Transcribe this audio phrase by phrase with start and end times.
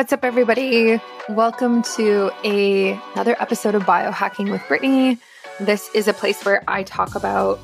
[0.00, 0.98] What's up, everybody?
[1.28, 5.18] Welcome to a, another episode of Biohacking with Brittany.
[5.60, 7.60] This is a place where I talk about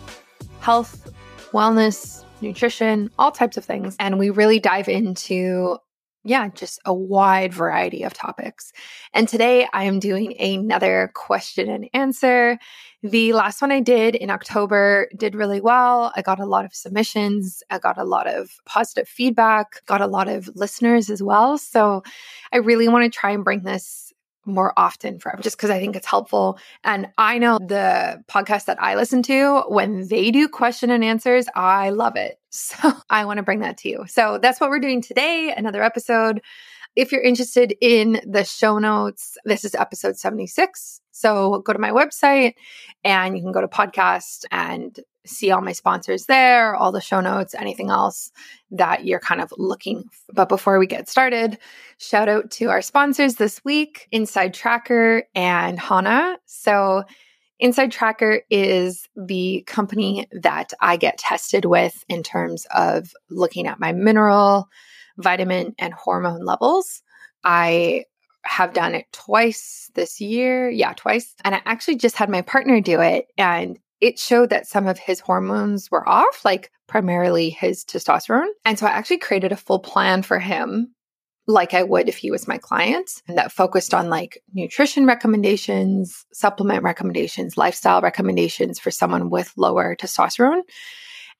[0.60, 1.14] health,
[1.54, 3.96] wellness, nutrition, all types of things.
[3.98, 5.78] And we really dive into,
[6.26, 8.72] yeah, just a wide variety of topics.
[9.14, 12.58] And today I am doing another question and answer.
[13.04, 16.12] The last one I did in October did really well.
[16.16, 17.62] I got a lot of submissions.
[17.70, 21.58] I got a lot of positive feedback, got a lot of listeners as well.
[21.58, 22.02] So
[22.52, 24.05] I really want to try and bring this
[24.46, 26.58] more often for just because I think it's helpful.
[26.84, 31.46] And I know the podcast that I listen to, when they do question and answers,
[31.54, 32.38] I love it.
[32.56, 34.04] So I want to bring that to you.
[34.08, 36.40] So that's what we're doing today, another episode.
[36.94, 41.02] If you're interested in the show notes, this is episode 76.
[41.10, 42.54] So go to my website
[43.04, 47.20] and you can go to podcast and see all my sponsors there, all the show
[47.20, 48.30] notes, anything else
[48.70, 50.04] that you're kind of looking.
[50.32, 51.58] But before we get started,
[51.98, 56.38] shout out to our sponsors this week, Inside Tracker and Hana.
[56.46, 57.04] So
[57.58, 63.80] Inside Tracker is the company that I get tested with in terms of looking at
[63.80, 64.68] my mineral,
[65.16, 67.02] vitamin, and hormone levels.
[67.44, 68.04] I
[68.44, 70.70] have done it twice this year.
[70.70, 71.34] Yeah, twice.
[71.44, 73.26] And I actually just had my partner do it.
[73.38, 78.48] And it showed that some of his hormones were off, like primarily his testosterone.
[78.64, 80.94] And so I actually created a full plan for him,
[81.46, 86.26] like I would if he was my client, and that focused on like nutrition recommendations,
[86.32, 90.62] supplement recommendations, lifestyle recommendations for someone with lower testosterone.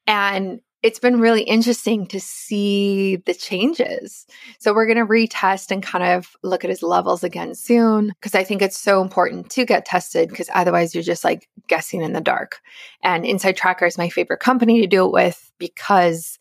[0.07, 4.25] And it's been really interesting to see the changes.
[4.61, 8.37] So we're going to retest and kind of look at his levels again soon because
[8.37, 12.13] I think it's so important to get tested because otherwise you're just like guessing in
[12.13, 12.61] the dark.
[13.03, 16.39] And Inside Tracker is my favorite company to do it with because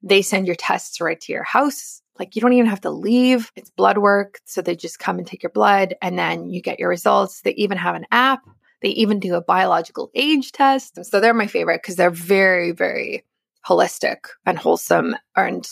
[0.00, 2.00] they send your tests right to your house.
[2.20, 3.50] Like you don't even have to leave.
[3.56, 4.38] It's blood work.
[4.44, 7.40] So they just come and take your blood and then you get your results.
[7.40, 8.42] They even have an app.
[8.80, 11.04] They even do a biological age test.
[11.04, 13.24] So they're my favorite because they're very, very
[13.68, 15.68] holistic and wholesome and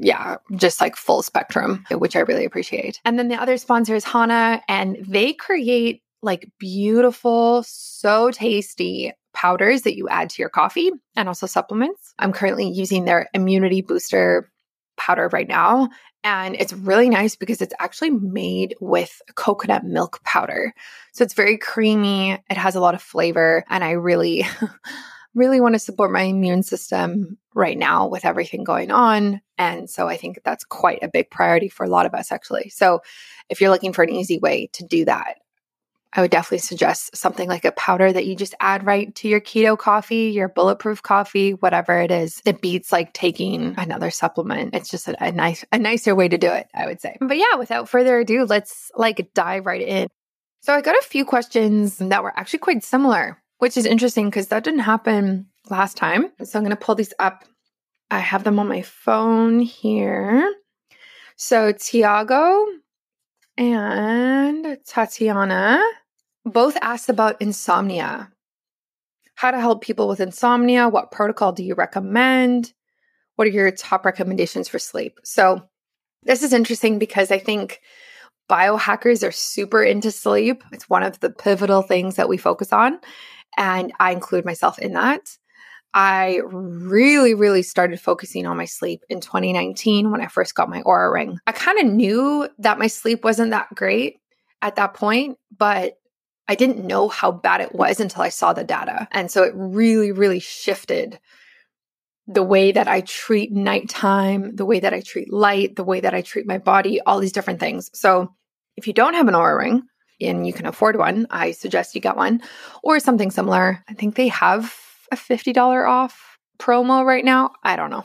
[0.00, 3.00] yeah, just like full spectrum, which I really appreciate.
[3.04, 9.82] And then the other sponsor is Hana, and they create like beautiful, so tasty powders
[9.82, 12.14] that you add to your coffee and also supplements.
[12.18, 14.50] I'm currently using their immunity booster
[14.96, 15.90] powder right now.
[16.22, 20.72] And it's really nice because it's actually made with coconut milk powder.
[21.12, 22.32] So it's very creamy.
[22.48, 23.64] It has a lot of flavor.
[23.68, 24.46] And I really,
[25.34, 29.40] really want to support my immune system right now with everything going on.
[29.58, 32.70] And so I think that's quite a big priority for a lot of us, actually.
[32.70, 33.00] So
[33.48, 35.36] if you're looking for an easy way to do that,
[36.16, 39.40] I would definitely suggest something like a powder that you just add right to your
[39.40, 42.40] keto coffee, your bulletproof coffee, whatever it is.
[42.44, 44.76] It beats like taking another supplement.
[44.76, 47.16] It's just a, a nice, a nicer way to do it, I would say.
[47.20, 50.08] But yeah, without further ado, let's like dive right in.
[50.60, 54.48] So I got a few questions that were actually quite similar which is interesting because
[54.48, 56.30] that didn't happen last time.
[56.42, 57.44] So I'm going to pull these up.
[58.10, 60.54] I have them on my phone here.
[61.36, 62.66] So Tiago
[63.56, 65.82] and Tatiana
[66.44, 68.30] both asked about insomnia.
[69.36, 70.88] How to help people with insomnia?
[70.88, 72.72] What protocol do you recommend?
[73.36, 75.18] What are your top recommendations for sleep?
[75.24, 75.62] So,
[76.22, 77.80] this is interesting because I think
[78.48, 80.62] biohackers are super into sleep.
[80.72, 82.98] It's one of the pivotal things that we focus on.
[83.56, 85.36] And I include myself in that.
[85.92, 90.82] I really, really started focusing on my sleep in 2019 when I first got my
[90.82, 91.38] Oura ring.
[91.46, 94.16] I kind of knew that my sleep wasn't that great
[94.60, 95.94] at that point, but
[96.48, 99.06] I didn't know how bad it was until I saw the data.
[99.12, 101.20] And so it really, really shifted
[102.26, 106.14] the way that I treat nighttime, the way that I treat light, the way that
[106.14, 107.90] I treat my body, all these different things.
[107.94, 108.34] So
[108.76, 109.82] if you don't have an Oura ring,
[110.20, 112.42] and you can afford one, I suggest you get one
[112.82, 113.82] or something similar.
[113.88, 114.74] I think they have
[115.12, 117.50] a $50 off promo right now.
[117.62, 118.04] I don't know.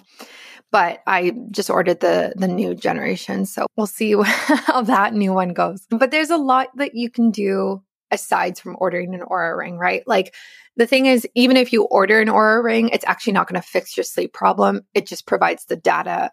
[0.72, 5.54] But I just ordered the the new generation, so we'll see how that new one
[5.54, 5.88] goes.
[5.90, 7.82] But there's a lot that you can do
[8.12, 10.04] aside from ordering an Oura ring, right?
[10.06, 10.36] Like
[10.76, 13.68] the thing is, even if you order an Oura ring, it's actually not going to
[13.68, 14.82] fix your sleep problem.
[14.94, 16.32] It just provides the data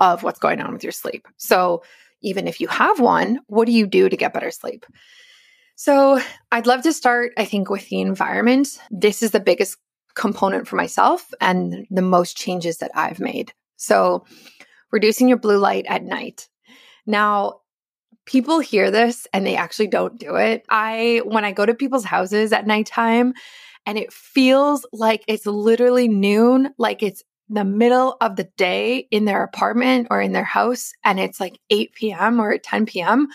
[0.00, 1.26] of what's going on with your sleep.
[1.36, 1.82] So
[2.24, 4.84] even if you have one, what do you do to get better sleep?
[5.76, 8.78] So I'd love to start, I think, with the environment.
[8.90, 9.76] This is the biggest
[10.14, 13.52] component for myself and the most changes that I've made.
[13.76, 14.24] So
[14.92, 16.48] reducing your blue light at night.
[17.06, 17.60] Now,
[18.24, 20.64] people hear this and they actually don't do it.
[20.70, 23.34] I, when I go to people's houses at nighttime,
[23.86, 29.24] and it feels like it's literally noon, like it's the middle of the day in
[29.24, 32.40] their apartment or in their house and it's like 8 p.m.
[32.40, 33.28] or 10 p.m.,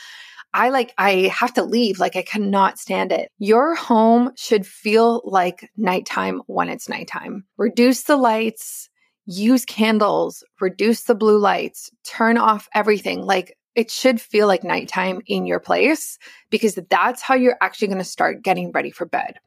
[0.54, 2.00] I like, I have to leave.
[2.00, 3.32] Like, I cannot stand it.
[3.38, 7.46] Your home should feel like nighttime when it's nighttime.
[7.58, 8.90] Reduce the lights,
[9.26, 13.24] use candles, reduce the blue lights, turn off everything.
[13.24, 16.18] Like, it should feel like nighttime in your place
[16.50, 19.40] because that's how you're actually going to start getting ready for bed.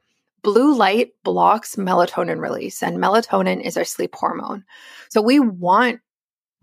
[0.43, 4.65] Blue light blocks melatonin release, and melatonin is our sleep hormone.
[5.09, 5.99] So, we want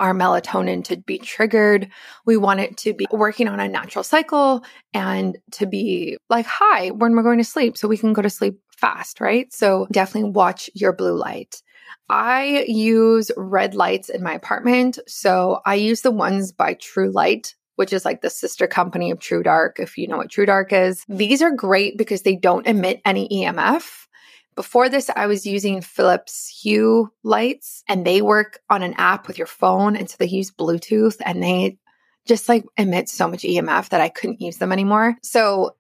[0.01, 1.89] our melatonin to be triggered.
[2.25, 6.91] We want it to be working on a natural cycle and to be like high
[6.91, 9.53] when we're going to sleep so we can go to sleep fast, right?
[9.53, 11.63] So definitely watch your blue light.
[12.09, 14.99] I use red lights in my apartment.
[15.07, 19.79] So I use the ones by Trulight, which is like the sister company of TrueDark,
[19.79, 21.03] if you know what TrueDark is.
[21.09, 24.07] These are great because they don't emit any EMF.
[24.55, 29.39] Before this, I was using Philips Hue lights and they work on an app with
[29.39, 29.97] your phone.
[29.97, 31.79] And so they use Bluetooth and they
[32.27, 35.17] just like emit so much EMF that I couldn't use them anymore.
[35.23, 35.75] So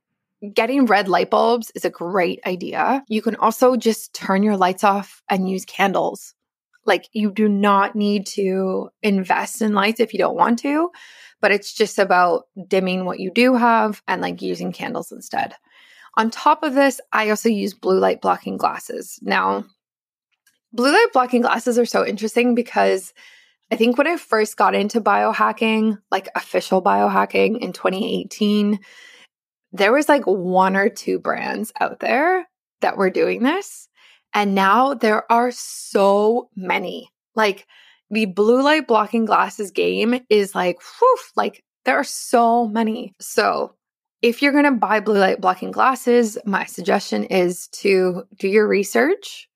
[0.54, 3.04] getting red light bulbs is a great idea.
[3.08, 6.32] You can also just turn your lights off and use candles.
[6.86, 10.90] Like you do not need to invest in lights if you don't want to,
[11.40, 15.54] but it's just about dimming what you do have and like using candles instead.
[16.16, 19.18] On top of this, I also use blue light blocking glasses.
[19.22, 19.64] Now,
[20.72, 23.12] blue light blocking glasses are so interesting because
[23.70, 28.80] I think when I first got into biohacking, like official biohacking in 2018,
[29.72, 32.48] there was like one or two brands out there
[32.80, 33.88] that were doing this.
[34.34, 37.10] And now there are so many.
[37.36, 37.66] Like
[38.10, 43.14] the blue light blocking glasses game is like, whew, like there are so many.
[43.20, 43.74] So
[44.22, 48.68] if you're going to buy blue light blocking glasses, my suggestion is to do your
[48.68, 49.48] research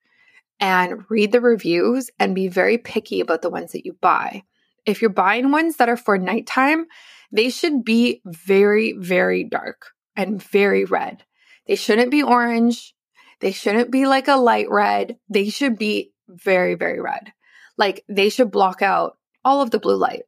[0.60, 4.42] and read the reviews and be very picky about the ones that you buy.
[4.86, 6.86] If you're buying ones that are for nighttime,
[7.32, 11.24] they should be very, very dark and very red.
[11.66, 12.94] They shouldn't be orange.
[13.40, 15.18] They shouldn't be like a light red.
[15.28, 17.32] They should be very, very red.
[17.76, 20.22] Like they should block out all of the blue light.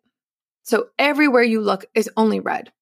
[0.62, 2.72] So everywhere you look is only red.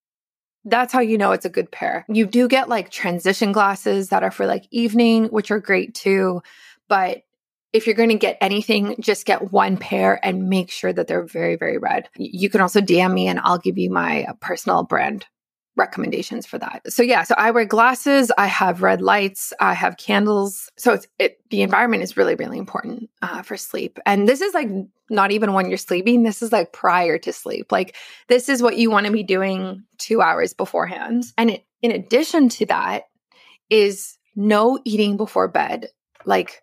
[0.64, 2.06] That's how you know it's a good pair.
[2.08, 6.42] You do get like transition glasses that are for like evening, which are great too.
[6.88, 7.24] But
[7.74, 11.26] if you're going to get anything, just get one pair and make sure that they're
[11.26, 12.08] very, very red.
[12.16, 15.26] You can also DM me and I'll give you my uh, personal brand
[15.76, 16.82] recommendations for that.
[16.92, 20.70] So yeah, so I wear glasses, I have red lights, I have candles.
[20.76, 23.98] So it's it, the environment is really really important uh, for sleep.
[24.06, 24.68] And this is like
[25.10, 26.22] not even when you're sleeping.
[26.22, 27.72] This is like prior to sleep.
[27.72, 27.96] Like
[28.28, 31.24] this is what you want to be doing two hours beforehand.
[31.36, 33.04] And it, in addition to that,
[33.68, 35.88] is no eating before bed.
[36.24, 36.62] Like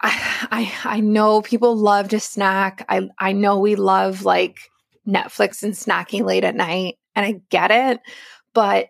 [0.00, 0.10] I,
[0.50, 2.84] I I know people love to snack.
[2.88, 4.58] I I know we love like
[5.06, 8.00] Netflix and snacking late at night and I get it,
[8.54, 8.88] but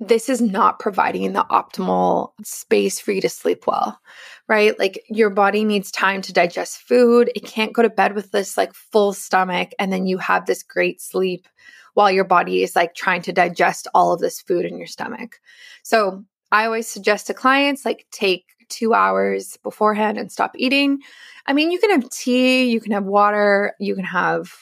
[0.00, 4.00] this is not providing the optimal space for you to sleep well,
[4.48, 4.76] right?
[4.78, 7.30] Like your body needs time to digest food.
[7.36, 10.62] It can't go to bed with this like full stomach and then you have this
[10.62, 11.46] great sleep
[11.94, 15.38] while your body is like trying to digest all of this food in your stomach.
[15.84, 20.98] So I always suggest to clients like take two hours beforehand and stop eating.
[21.46, 24.52] I mean, you can have tea, you can have water, you can have,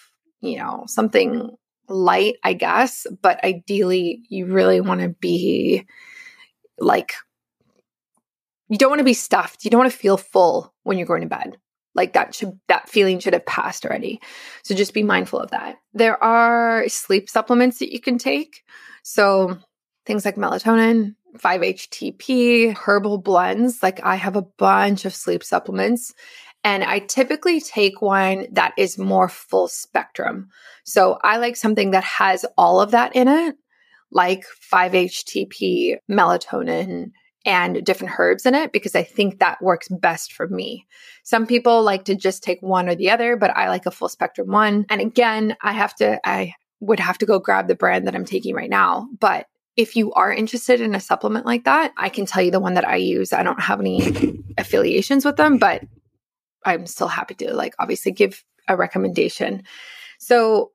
[0.41, 1.57] you know, something
[1.91, 5.87] light, I guess, but ideally you really want to be
[6.79, 7.15] like
[8.69, 9.65] you don't want to be stuffed.
[9.65, 11.59] You don't want to feel full when you're going to bed.
[11.95, 14.21] Like that should that feeling should have passed already.
[14.63, 15.79] So just be mindful of that.
[15.93, 18.63] There are sleep supplements that you can take.
[19.03, 19.59] So
[20.07, 23.83] things like melatonin, 5-HTP, herbal blends.
[23.83, 26.15] Like I have a bunch of sleep supplements
[26.63, 30.49] and I typically take one that is more full spectrum.
[30.85, 33.57] So I like something that has all of that in it,
[34.11, 37.13] like 5-HTP, melatonin,
[37.47, 40.87] and different herbs in it because I think that works best for me.
[41.23, 44.11] Some people like to just take one or the other, but I like a full
[44.11, 44.85] spectrum one.
[44.91, 48.27] And again, I have to, I would have to go grab the brand that I'm
[48.27, 49.09] taking right now.
[49.19, 52.61] But if you are interested in a supplement like that, I can tell you the
[52.61, 53.33] one that I use.
[53.33, 55.83] I don't have any affiliations with them, but
[56.65, 59.65] I'm still happy to like obviously give a recommendation.
[60.19, 60.73] So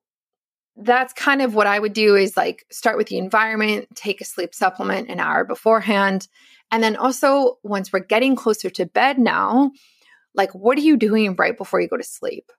[0.77, 4.25] that's kind of what I would do is like start with the environment, take a
[4.25, 6.27] sleep supplement an hour beforehand.
[6.71, 9.71] And then also, once we're getting closer to bed now,
[10.33, 12.51] like what are you doing right before you go to sleep?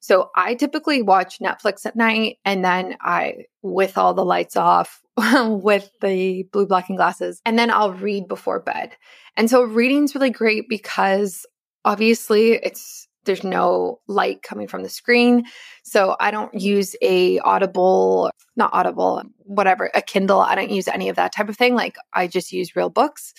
[0.00, 5.00] So I typically watch Netflix at night and then I, with all the lights off,
[5.16, 8.94] with the blue blocking glasses, and then I'll read before bed.
[9.34, 11.46] And so reading's really great because
[11.84, 15.44] obviously it's there's no light coming from the screen.
[15.82, 20.40] So I don't use a Audible, not Audible, whatever, a Kindle.
[20.40, 21.74] I don't use any of that type of thing.
[21.74, 23.32] Like I just use real books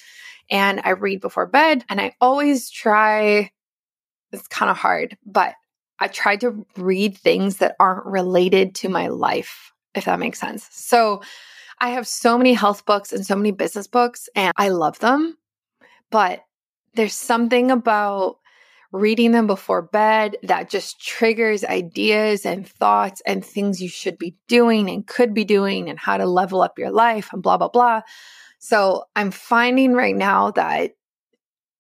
[0.50, 1.86] and I read before bed.
[1.90, 3.52] And I always try,
[4.32, 5.54] it's kind of hard, but
[6.00, 10.68] I try to read things that aren't related to my life, if that makes sense.
[10.72, 11.22] So
[11.80, 15.38] I have so many health books and so many business books, and I love them.
[16.12, 16.42] But
[16.96, 18.38] there's something about
[18.92, 24.36] reading them before bed that just triggers ideas and thoughts and things you should be
[24.48, 27.68] doing and could be doing and how to level up your life and blah, blah,
[27.68, 28.02] blah.
[28.60, 30.92] So I'm finding right now that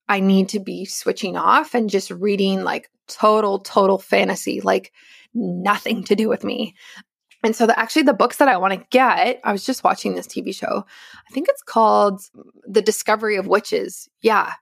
[0.07, 4.91] I need to be switching off and just reading like total, total fantasy, like
[5.33, 6.75] nothing to do with me.
[7.43, 10.15] And so, the, actually, the books that I want to get, I was just watching
[10.15, 10.83] this TV show.
[11.29, 12.21] I think it's called
[12.67, 14.09] The Discovery of Witches.
[14.21, 14.53] Yeah,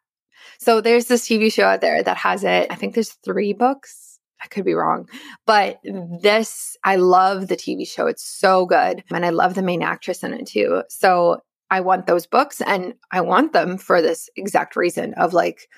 [0.63, 2.67] so there's this TV show out there that has it.
[2.71, 4.19] I think there's three books.
[4.41, 5.07] I could be wrong,
[5.45, 5.79] but
[6.21, 8.07] this, I love the TV show.
[8.07, 9.03] It's so good.
[9.09, 10.83] And I love the main actress in it too.
[10.89, 11.37] So
[11.69, 15.69] I want those books and I want them for this exact reason of like,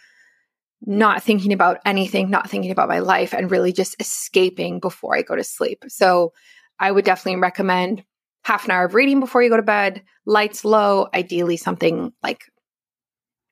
[0.88, 5.22] not thinking about anything, not thinking about my life, and really just escaping before I
[5.22, 5.84] go to sleep.
[5.88, 6.34] So
[6.80, 8.04] I would definitely recommend
[8.44, 12.44] half an hour of reading before you go to bed, lights low, ideally something like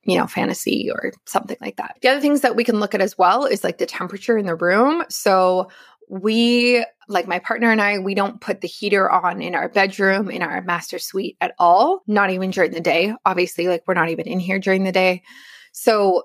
[0.05, 1.97] you know, fantasy or something like that.
[2.01, 4.45] The other things that we can look at as well is like the temperature in
[4.45, 5.03] the room.
[5.09, 5.69] So
[6.09, 10.29] we, like my partner and I, we don't put the heater on in our bedroom,
[10.29, 13.13] in our master suite at all, not even during the day.
[13.25, 15.23] Obviously, like we're not even in here during the day.
[15.71, 16.23] So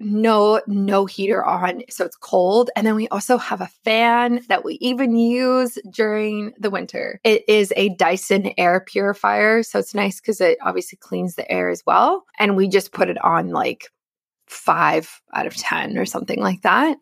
[0.00, 2.70] no no heater on so it's cold.
[2.74, 7.20] And then we also have a fan that we even use during the winter.
[7.22, 11.68] It is a dyson air purifier so it's nice because it obviously cleans the air
[11.68, 12.24] as well.
[12.38, 13.88] And we just put it on like
[14.48, 16.96] five out of ten or something like that.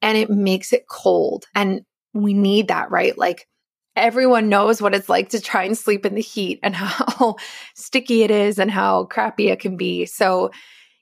[0.00, 1.44] And it makes it cold.
[1.54, 1.82] And
[2.14, 3.16] we need that right?
[3.16, 3.46] Like
[3.94, 7.36] everyone knows what it's like to try and sleep in the heat and how
[7.74, 10.06] sticky it is and how crappy it can be.
[10.06, 10.50] So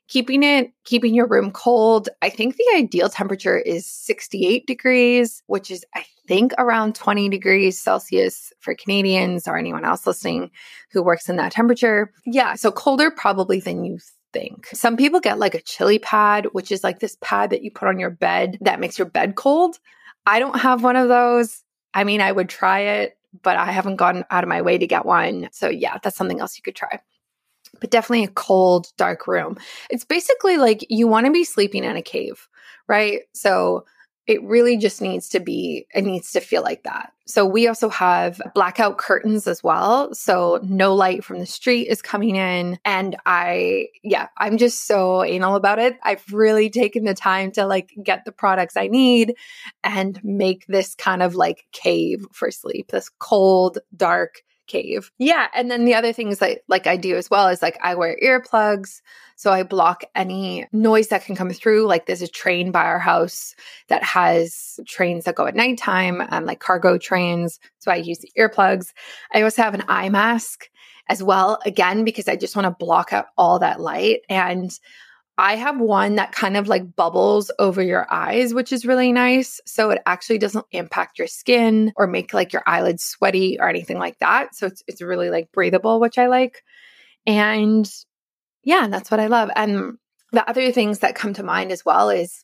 [0.07, 2.09] keeping it keeping your room cold.
[2.21, 7.79] I think the ideal temperature is 68 degrees which is i think around 20 degrees
[7.79, 10.51] celsius for canadians or anyone else listening
[10.91, 12.11] who works in that temperature.
[12.25, 13.99] Yeah so colder probably than you
[14.33, 14.67] think.
[14.67, 17.87] Some people get like a chili pad which is like this pad that you put
[17.87, 19.79] on your bed that makes your bed cold.
[20.25, 21.63] I don't have one of those.
[21.93, 24.87] I mean i would try it but i haven't gone out of my way to
[24.87, 25.49] get one.
[25.51, 26.99] So yeah that's something else you could try
[27.79, 29.57] but definitely a cold, dark room.
[29.89, 32.47] It's basically like you want to be sleeping in a cave,
[32.87, 33.21] right?
[33.33, 33.85] So
[34.27, 37.13] it really just needs to be, it needs to feel like that.
[37.27, 40.13] So we also have blackout curtains as well.
[40.13, 42.77] So no light from the street is coming in.
[42.83, 45.97] And I, yeah, I'm just so anal about it.
[46.03, 49.35] I've really taken the time to like get the products I need
[49.83, 55.11] and make this kind of like cave for sleep, this cold, dark, cave.
[55.17, 55.47] Yeah.
[55.53, 58.17] And then the other things that like I do as well is like I wear
[58.23, 59.01] earplugs.
[59.35, 61.85] So I block any noise that can come through.
[61.85, 63.55] Like there's a train by our house
[63.87, 67.59] that has trains that go at nighttime, um, like cargo trains.
[67.79, 68.93] So I use earplugs.
[69.33, 70.69] I also have an eye mask
[71.09, 74.21] as well, again, because I just want to block out all that light.
[74.29, 74.77] And
[75.37, 79.61] I have one that kind of like bubbles over your eyes, which is really nice.
[79.65, 83.99] So it actually doesn't impact your skin or make like your eyelids sweaty or anything
[83.99, 84.55] like that.
[84.55, 86.63] So it's it's really like breathable, which I like.
[87.27, 87.87] And
[88.63, 89.49] yeah, that's what I love.
[89.55, 89.97] And
[90.31, 92.43] the other things that come to mind as well is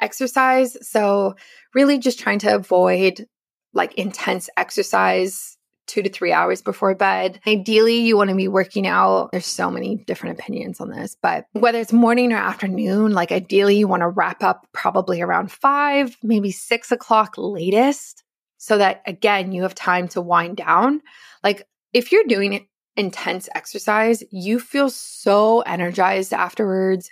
[0.00, 0.76] exercise.
[0.86, 1.36] So
[1.74, 3.26] really just trying to avoid
[3.72, 7.40] like intense exercise two to three hours before bed.
[7.46, 9.30] Ideally, you want to be working out.
[9.32, 13.76] There's so many different opinions on this, but whether it's morning or afternoon, like ideally,
[13.76, 18.24] you want to wrap up probably around five, maybe six o'clock latest,
[18.58, 21.02] so that again, you have time to wind down.
[21.42, 27.10] Like if you're doing intense exercise, you feel so energized afterwards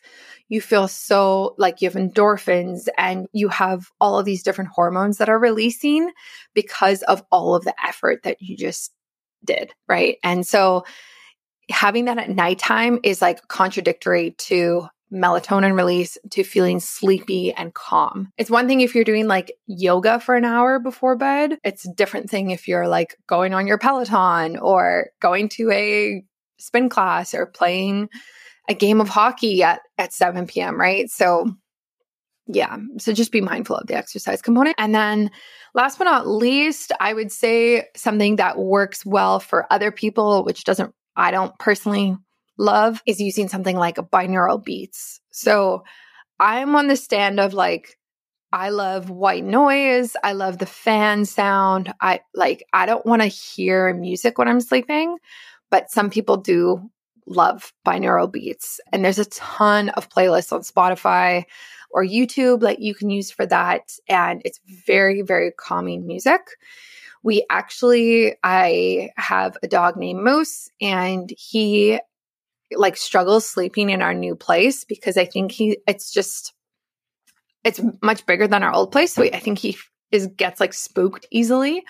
[0.53, 5.17] you feel so like you have endorphins and you have all of these different hormones
[5.17, 6.11] that are releasing
[6.53, 8.93] because of all of the effort that you just
[9.43, 9.73] did.
[9.89, 10.19] Right.
[10.23, 10.85] And so
[11.71, 18.33] having that at nighttime is like contradictory to melatonin release to feeling sleepy and calm.
[18.39, 21.59] It's one thing if you're doing like yoga for an hour before bed.
[21.63, 26.25] It's a different thing if you're like going on your Peloton or going to a
[26.59, 28.09] spin class or playing
[28.69, 31.11] a game of hockey at, at 7 p.m., right?
[31.11, 31.53] So,
[32.47, 32.77] yeah.
[32.99, 34.77] So just be mindful of the exercise component.
[34.79, 35.31] And then
[35.75, 40.65] last but not least, I would say something that works well for other people, which
[40.65, 42.17] doesn't, I don't personally
[42.63, 45.21] love, is using something like binaural beats.
[45.33, 45.85] So
[46.39, 47.99] I'm on the stand of like,
[48.53, 50.15] I love white noise.
[50.23, 51.93] I love the fan sound.
[52.01, 55.19] I like, I don't want to hear music when I'm sleeping,
[55.71, 56.91] but some people do
[57.27, 58.81] love binaural beats.
[58.93, 61.45] And there's a ton of playlists on Spotify
[61.91, 63.93] or YouTube that you can use for that.
[64.09, 66.43] And it's very, very calming music.
[67.23, 72.01] We actually, I have a dog named Moose, and he
[72.77, 76.53] like struggles sleeping in our new place because I think he, it's just,
[77.65, 79.15] it's much bigger than our old place.
[79.15, 79.77] So I think he
[80.11, 81.85] is gets like spooked easily.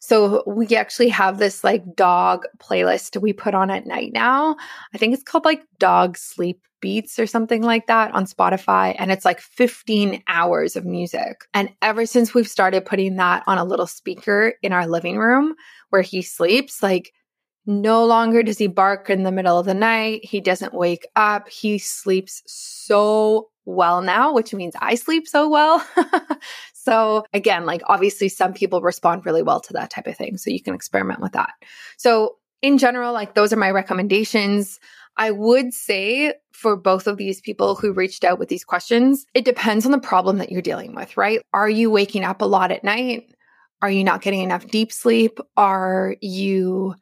[0.00, 4.56] So we actually have this like dog playlist we put on at night now.
[4.94, 8.94] I think it's called like dog sleep beats or something like that on Spotify.
[8.98, 11.42] And it's like 15 hours of music.
[11.52, 15.54] And ever since we've started putting that on a little speaker in our living room
[15.90, 17.12] where he sleeps, like
[17.68, 20.24] no longer does he bark in the middle of the night.
[20.24, 21.50] He doesn't wake up.
[21.50, 25.86] He sleeps so well now, which means I sleep so well.
[26.72, 30.38] so, again, like obviously, some people respond really well to that type of thing.
[30.38, 31.50] So, you can experiment with that.
[31.98, 34.80] So, in general, like those are my recommendations.
[35.18, 39.44] I would say for both of these people who reached out with these questions, it
[39.44, 41.42] depends on the problem that you're dealing with, right?
[41.52, 43.24] Are you waking up a lot at night?
[43.82, 45.38] Are you not getting enough deep sleep?
[45.56, 46.94] Are you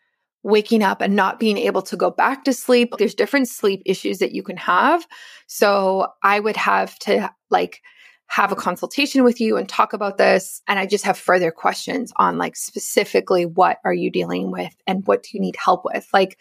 [0.46, 2.94] waking up and not being able to go back to sleep?
[2.98, 5.06] There's different sleep issues that you can have.
[5.46, 7.82] So I would have to like,
[8.28, 10.60] have a consultation with you and talk about this.
[10.66, 15.06] And I just have further questions on like specifically what are you dealing with and
[15.06, 16.08] what do you need help with?
[16.12, 16.38] Like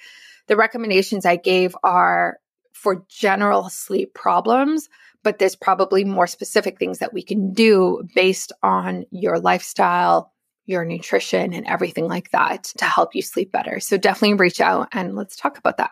[0.47, 2.39] the recommendations I gave are
[2.73, 4.89] for general sleep problems,
[5.23, 10.33] but there's probably more specific things that we can do based on your lifestyle,
[10.65, 13.79] your nutrition, and everything like that to help you sleep better.
[13.79, 15.91] So definitely reach out and let's talk about that.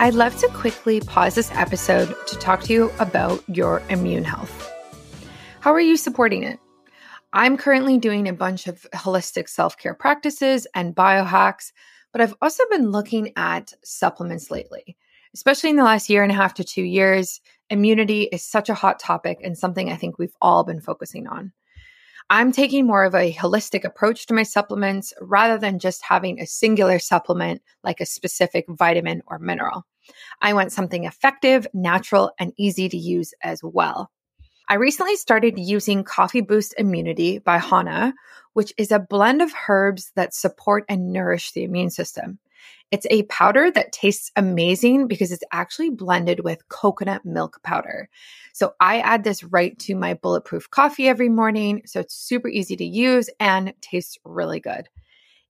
[0.00, 4.72] I'd love to quickly pause this episode to talk to you about your immune health.
[5.60, 6.58] How are you supporting it?
[7.34, 11.72] I'm currently doing a bunch of holistic self care practices and biohacks,
[12.12, 14.96] but I've also been looking at supplements lately.
[15.34, 18.74] Especially in the last year and a half to two years, immunity is such a
[18.74, 21.52] hot topic and something I think we've all been focusing on.
[22.28, 26.46] I'm taking more of a holistic approach to my supplements rather than just having a
[26.46, 29.84] singular supplement like a specific vitamin or mineral.
[30.40, 34.10] I want something effective, natural, and easy to use as well.
[34.68, 38.14] I recently started using Coffee Boost Immunity by Hana,
[38.52, 42.38] which is a blend of herbs that support and nourish the immune system.
[42.90, 48.08] It's a powder that tastes amazing because it's actually blended with coconut milk powder.
[48.52, 51.82] So I add this right to my bulletproof coffee every morning.
[51.86, 54.88] So it's super easy to use and tastes really good.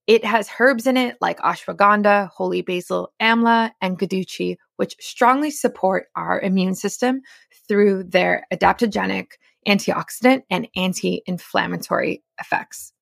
[0.06, 6.08] It has herbs in it like ashwagandha, holy basil, amla, and guduchi, which strongly support
[6.16, 7.20] our immune system
[7.68, 9.32] through their adaptogenic,
[9.68, 12.92] antioxidant, and anti inflammatory effects.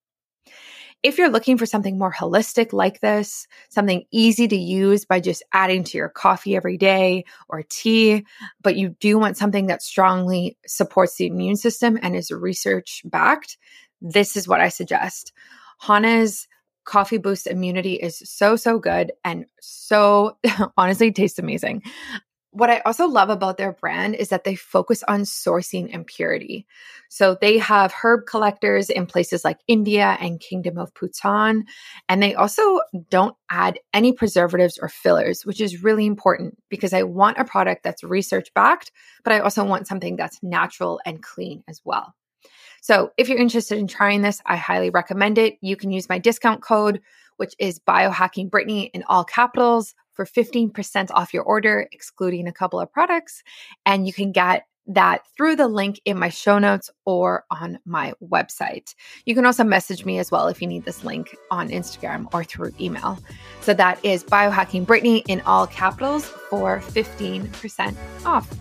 [1.08, 5.42] If you're looking for something more holistic like this, something easy to use by just
[5.54, 8.26] adding to your coffee every day or tea,
[8.60, 13.56] but you do want something that strongly supports the immune system and is research backed,
[14.02, 15.32] this is what I suggest.
[15.80, 16.46] Hana's
[16.84, 20.36] Coffee Boost Immunity is so, so good and so
[20.76, 21.84] honestly tastes amazing.
[22.58, 26.66] What I also love about their brand is that they focus on sourcing and purity.
[27.08, 31.66] So they have herb collectors in places like India and Kingdom of Bhutan.
[32.08, 37.04] And they also don't add any preservatives or fillers, which is really important because I
[37.04, 38.90] want a product that's research backed,
[39.22, 42.12] but I also want something that's natural and clean as well.
[42.80, 45.58] So if you're interested in trying this, I highly recommend it.
[45.60, 47.02] You can use my discount code,
[47.36, 52.80] which is biohacking Brittany in all capitals for 15% off your order, excluding a couple
[52.80, 53.44] of products.
[53.86, 58.14] And you can get that through the link in my show notes or on my
[58.20, 58.96] website.
[59.26, 62.42] You can also message me as well if you need this link on Instagram or
[62.42, 63.16] through email.
[63.60, 68.52] So that is biohacking Brittany in all capitals for 15% off.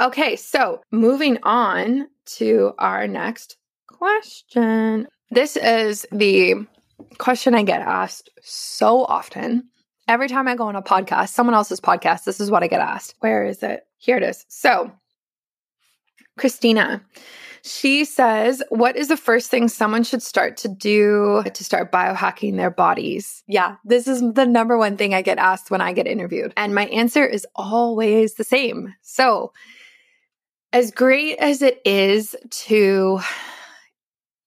[0.00, 5.08] Okay, so moving on to our next question.
[5.30, 6.66] This is the
[7.18, 9.68] question I get asked so often.
[10.08, 12.80] Every time I go on a podcast, someone else's podcast, this is what I get
[12.80, 13.14] asked.
[13.20, 13.84] Where is it?
[13.98, 14.44] Here it is.
[14.48, 14.90] So,
[16.36, 17.02] Christina,
[17.62, 22.56] she says, What is the first thing someone should start to do to start biohacking
[22.56, 23.44] their bodies?
[23.46, 26.52] Yeah, this is the number one thing I get asked when I get interviewed.
[26.56, 28.94] And my answer is always the same.
[29.02, 29.52] So,
[30.72, 33.20] as great as it is to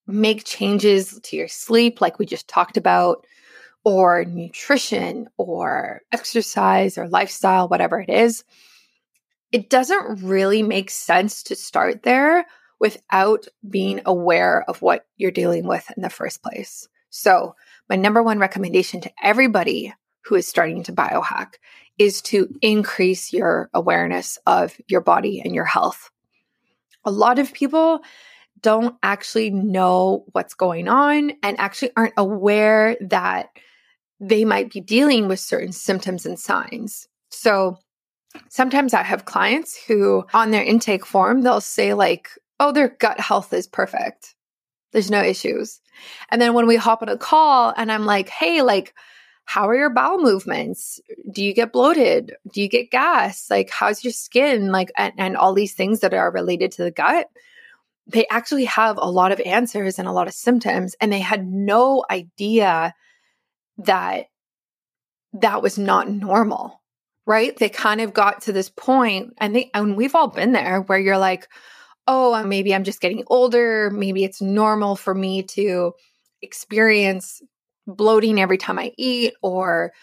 [0.08, 3.26] make changes to your sleep, like we just talked about,
[3.84, 8.44] or nutrition or exercise or lifestyle, whatever it is,
[9.52, 12.46] it doesn't really make sense to start there
[12.80, 16.88] without being aware of what you're dealing with in the first place.
[17.10, 17.56] So,
[17.90, 19.94] my number one recommendation to everybody
[20.26, 21.54] who is starting to biohack
[21.98, 26.10] is to increase your awareness of your body and your health.
[27.06, 28.02] A lot of people
[28.66, 33.50] don't actually know what's going on and actually aren't aware that
[34.20, 37.08] they might be dealing with certain symptoms and signs.
[37.30, 37.78] So
[38.50, 43.20] sometimes I have clients who, on their intake form, they'll say, like, oh, their gut
[43.20, 44.34] health is perfect.
[44.94, 45.80] There's no issues.
[46.32, 48.96] And then when we hop on a call and I'm like, hey, like,
[49.44, 51.00] how are your bowel movements?
[51.32, 52.34] Do you get bloated?
[52.52, 53.48] Do you get gas?
[53.52, 54.72] Like, how's your skin?
[54.72, 57.30] Like, and, and all these things that are related to the gut.
[58.08, 61.48] They actually have a lot of answers and a lot of symptoms, and they had
[61.48, 62.94] no idea
[63.80, 64.28] that
[65.34, 66.82] that was not normal,
[67.26, 67.56] right?
[67.58, 71.00] They kind of got to this point, and they, and we've all been there where
[71.00, 71.48] you're like,
[72.08, 73.90] oh, uh, maybe I'm just getting older.
[73.90, 75.94] Maybe it's normal for me to
[76.42, 77.42] experience
[77.88, 79.94] bloating every time I eat, or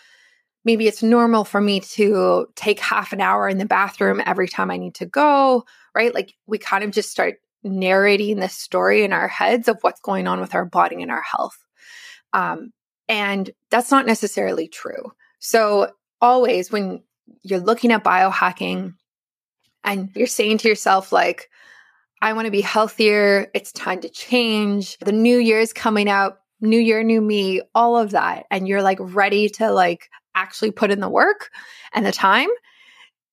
[0.64, 4.70] maybe it's normal for me to take half an hour in the bathroom every time
[4.70, 6.14] I need to go, right?
[6.14, 10.26] Like we kind of just start narrating this story in our heads of what's going
[10.26, 11.56] on with our body and our health.
[12.32, 12.72] Um,
[13.08, 15.12] and that's not necessarily true.
[15.38, 17.02] So, always when
[17.42, 18.94] you're looking at biohacking
[19.84, 21.50] and you're saying to yourself, like,
[22.20, 23.48] I want to be healthier.
[23.52, 24.96] It's time to change.
[24.98, 26.40] The new year is coming up.
[26.60, 28.46] New year, new me, all of that.
[28.48, 31.50] And you're like ready to like actually put in the work
[31.92, 32.48] and the time.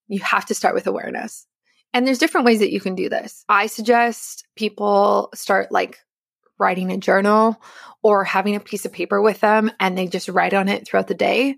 [0.07, 1.45] You have to start with awareness.
[1.93, 3.43] And there's different ways that you can do this.
[3.49, 5.99] I suggest people start like
[6.59, 7.61] writing a journal
[8.03, 11.07] or having a piece of paper with them and they just write on it throughout
[11.07, 11.55] the day.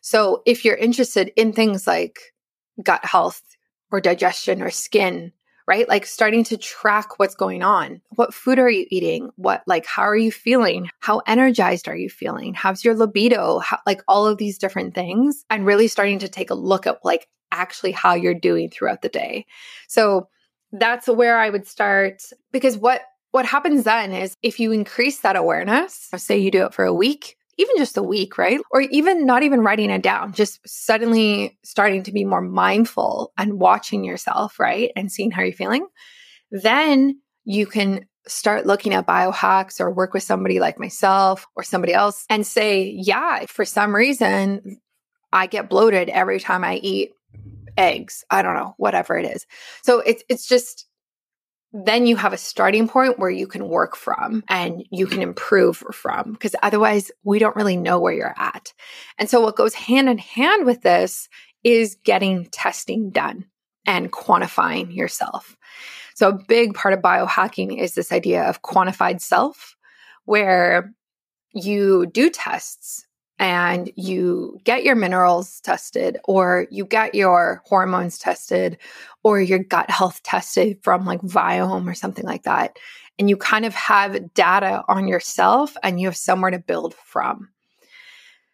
[0.00, 2.34] So if you're interested in things like
[2.82, 3.42] gut health
[3.90, 5.32] or digestion or skin,
[5.66, 5.88] right?
[5.88, 8.02] Like starting to track what's going on.
[8.16, 9.30] What food are you eating?
[9.36, 10.90] What, like, how are you feeling?
[10.98, 12.52] How energized are you feeling?
[12.54, 13.60] How's your libido?
[13.60, 15.44] How, like, all of these different things.
[15.48, 19.08] And really starting to take a look at, like, actually how you're doing throughout the
[19.08, 19.46] day.
[19.88, 20.28] So
[20.72, 25.36] that's where I would start because what what happens then is if you increase that
[25.36, 28.60] awareness, say you do it for a week, even just a week, right?
[28.70, 33.58] Or even not even writing it down, just suddenly starting to be more mindful and
[33.58, 34.90] watching yourself, right?
[34.96, 35.86] And seeing how you're feeling.
[36.50, 41.94] Then you can start looking at biohacks or work with somebody like myself or somebody
[41.94, 44.78] else and say, yeah, for some reason,
[45.32, 47.12] I get bloated every time I eat
[47.76, 48.24] eggs.
[48.30, 49.46] I don't know, whatever it is.
[49.82, 50.86] So it's it's just
[51.72, 55.78] then you have a starting point where you can work from and you can improve
[55.78, 58.74] from because otherwise we don't really know where you're at.
[59.18, 61.28] And so what goes hand in hand with this
[61.64, 63.46] is getting testing done
[63.86, 65.56] and quantifying yourself.
[66.14, 69.76] So a big part of biohacking is this idea of quantified self
[70.26, 70.92] where
[71.54, 73.06] you do tests
[73.42, 78.78] and you get your minerals tested or you get your hormones tested
[79.24, 82.78] or your gut health tested from like Viome or something like that.
[83.18, 87.48] And you kind of have data on yourself and you have somewhere to build from.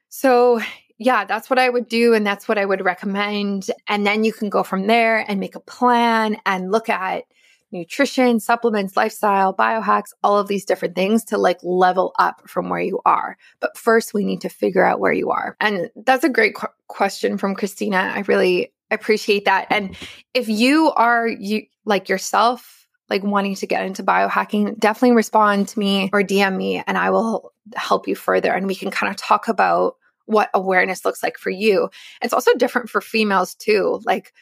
[0.08, 0.58] So,
[0.96, 2.14] yeah, that's what I would do.
[2.14, 3.70] And that's what I would recommend.
[3.88, 7.24] And then you can go from there and make a plan and look at
[7.70, 12.80] nutrition, supplements, lifestyle, biohacks, all of these different things to like level up from where
[12.80, 13.36] you are.
[13.60, 15.56] But first, we need to figure out where you are.
[15.60, 18.12] And that's a great qu- question from Christina.
[18.14, 19.66] I really appreciate that.
[19.70, 19.96] And
[20.34, 25.78] if you are you like yourself, like wanting to get into biohacking, definitely respond to
[25.78, 28.52] me or DM me and I will help you further.
[28.52, 31.88] And we can kind of talk about what awareness looks like for you.
[32.22, 34.00] It's also different for females too.
[34.04, 34.34] Like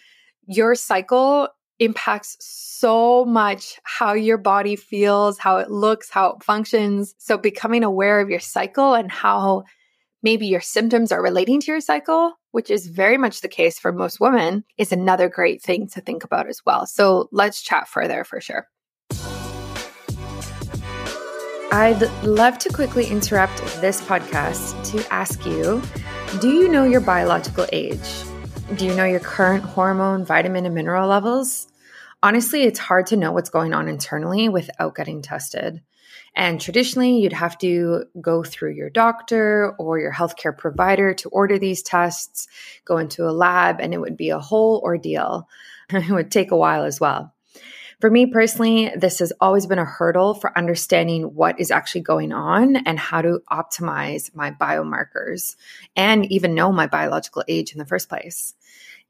[0.47, 7.15] your cycle impacts so much how your body feels, how it looks, how it functions.
[7.19, 9.65] So becoming aware of your cycle and how
[10.23, 13.93] maybe your symptoms are relating to your cycle, which is very much the case for
[13.93, 16.87] most women, is another great thing to think about as well.
[16.87, 18.67] So let's chat further for sure.
[21.73, 25.83] I'd love to quickly interrupt this podcast to ask you
[26.41, 28.09] Do you know your biological age?
[28.75, 31.69] Do you know your current hormone, vitamin, and mineral levels?
[32.21, 35.83] Honestly, it's hard to know what's going on internally without getting tested.
[36.35, 41.61] And traditionally, you'd have to go through your doctor or your healthcare provider to order
[41.61, 42.49] these tests,
[42.85, 45.49] go into a lab, and it would be a whole ordeal.
[45.91, 47.33] it would take a while as well.
[48.01, 52.31] For me personally, this has always been a hurdle for understanding what is actually going
[52.31, 55.57] on and how to optimize my biomarkers
[55.97, 58.55] and even know my biological age in the first place.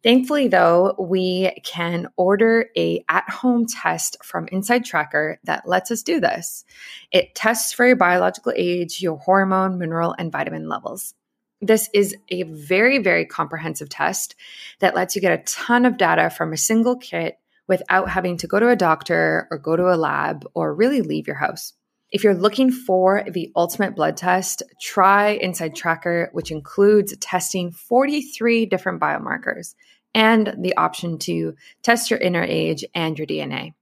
[0.06, 6.20] Thankfully, though, we can order a at-home test from Inside Tracker that lets us do
[6.20, 6.64] this.
[7.10, 11.14] It tests for your biological age, your hormone, mineral, and vitamin levels.
[11.60, 14.36] This is a very, very comprehensive test
[14.78, 18.46] that lets you get a ton of data from a single kit without having to
[18.46, 21.72] go to a doctor or go to a lab or really leave your house.
[22.12, 28.66] If you're looking for the ultimate blood test, try Inside Tracker, which includes testing 43
[28.66, 29.74] different biomarkers
[30.16, 33.74] and the option to test your inner age and your DNA.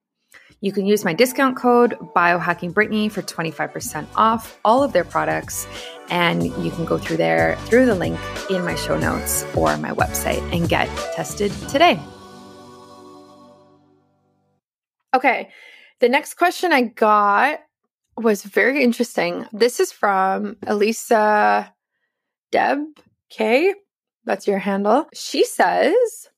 [0.61, 5.69] You can use my discount code biohackingbrittany for 25% off all of their products
[6.11, 8.19] and you can go through there through the link
[8.51, 12.01] in my show notes or my website and get tested today.
[15.15, 15.51] Okay.
[16.01, 17.61] The next question I got
[18.17, 19.47] was very interesting.
[19.53, 21.73] This is from Elisa
[22.51, 22.79] Deb
[23.31, 23.75] K.
[24.25, 25.07] That's your handle.
[25.15, 26.29] She says,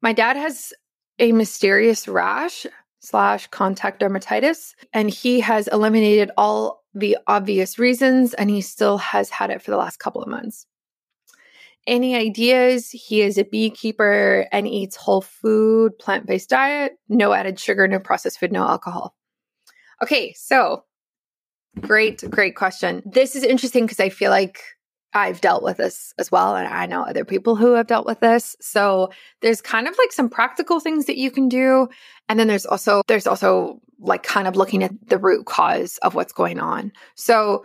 [0.00, 0.72] My dad has
[1.18, 2.66] a mysterious rash
[3.00, 9.28] slash contact dermatitis, and he has eliminated all the obvious reasons, and he still has
[9.28, 10.66] had it for the last couple of months.
[11.86, 12.90] Any ideas?
[12.90, 17.98] He is a beekeeper and eats whole food, plant based diet, no added sugar, no
[17.98, 19.14] processed food, no alcohol.
[20.02, 20.84] Okay, so
[21.80, 23.02] great, great question.
[23.04, 24.62] This is interesting because I feel like
[25.14, 26.56] I've dealt with this as well.
[26.56, 28.56] And I know other people who have dealt with this.
[28.60, 31.88] So there's kind of like some practical things that you can do.
[32.28, 36.16] And then there's also, there's also like kind of looking at the root cause of
[36.16, 36.92] what's going on.
[37.14, 37.64] So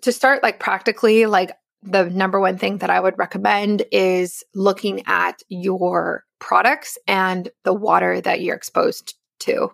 [0.00, 5.02] to start like practically, like the number one thing that I would recommend is looking
[5.06, 9.70] at your products and the water that you're exposed to.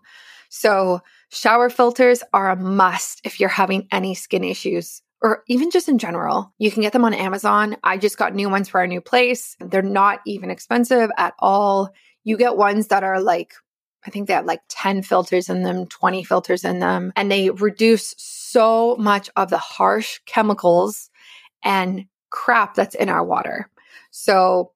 [0.50, 1.00] So
[1.31, 5.96] shower filters are a must if you're having any skin issues or even just in
[5.96, 6.52] general.
[6.58, 7.78] You can get them on Amazon.
[7.82, 9.56] I just got new ones for our new place.
[9.58, 11.88] They're not even expensive at all.
[12.24, 13.54] You get ones that are like,
[14.06, 17.48] I think they have like 10 filters in them, 20 filters in them, and they
[17.48, 21.08] reduce so much of the harsh chemicals
[21.64, 23.70] and crap that's in our water.
[24.10, 24.72] So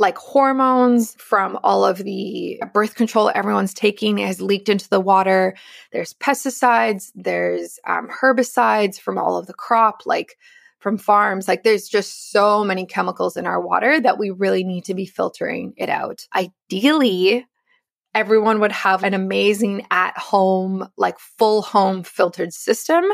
[0.00, 5.54] like hormones from all of the birth control everyone's taking has leaked into the water.
[5.92, 10.38] There's pesticides, there's um, herbicides from all of the crop, like
[10.78, 11.46] from farms.
[11.46, 15.04] Like there's just so many chemicals in our water that we really need to be
[15.04, 16.26] filtering it out.
[16.34, 17.46] Ideally,
[18.14, 23.04] everyone would have an amazing at home, like full home filtered system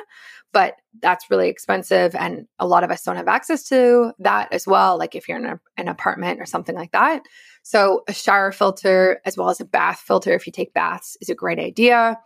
[0.56, 4.66] but that's really expensive and a lot of us don't have access to that as
[4.66, 7.20] well like if you're in a, an apartment or something like that
[7.62, 11.28] so a shower filter as well as a bath filter if you take baths is
[11.28, 12.18] a great idea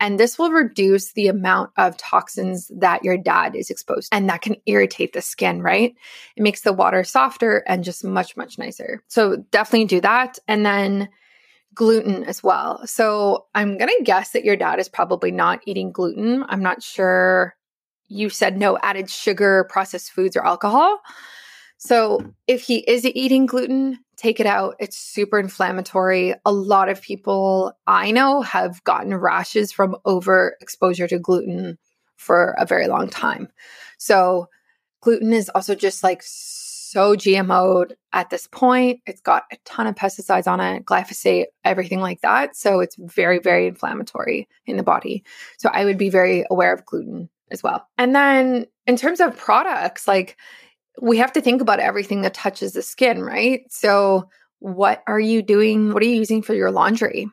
[0.00, 4.28] and this will reduce the amount of toxins that your dad is exposed to, and
[4.28, 5.94] that can irritate the skin right
[6.36, 10.66] it makes the water softer and just much much nicer so definitely do that and
[10.66, 11.08] then
[11.74, 12.86] gluten as well.
[12.86, 16.44] So I'm going to guess that your dad is probably not eating gluten.
[16.46, 17.54] I'm not sure
[18.12, 21.00] you said no added sugar, processed foods, or alcohol.
[21.78, 24.76] So if he is eating gluten, take it out.
[24.78, 26.34] It's super inflammatory.
[26.44, 31.78] A lot of people I know have gotten rashes from over exposure to gluten
[32.16, 33.48] for a very long time.
[33.98, 34.48] So
[35.00, 39.00] gluten is also just like so GMO'd at this point.
[39.06, 42.54] It's got a ton of pesticides on it, glyphosate, everything like that.
[42.54, 45.24] So it's very, very inflammatory in the body.
[45.58, 47.86] So I would be very aware of gluten as well.
[47.98, 50.36] And then in terms of products, like
[51.00, 53.62] we have to think about everything that touches the skin, right?
[53.70, 55.92] So what are you doing?
[55.92, 57.28] What are you using for your laundry?